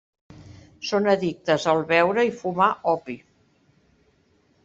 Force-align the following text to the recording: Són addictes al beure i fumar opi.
Són 0.91 1.09
addictes 1.13 1.67
al 1.75 1.81
beure 1.91 2.25
i 2.29 2.33
fumar 2.39 2.69
opi. 2.93 3.19